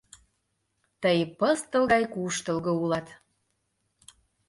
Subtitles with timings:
[1.01, 3.07] Тый пыстыл гай куштылго улат...